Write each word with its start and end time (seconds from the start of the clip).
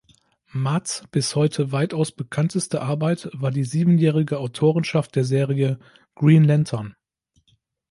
Marz’ 0.53 1.03
bis 1.11 1.35
heute 1.35 1.71
weitaus 1.71 2.11
bekannteste 2.11 2.81
Arbeit 2.81 3.29
war 3.33 3.51
die 3.51 3.63
siebenjährige 3.63 4.39
Autorenschaft 4.39 5.15
der 5.15 5.25
Serie 5.25 5.77
"Green 6.15 6.43
Lantern". 6.43 6.95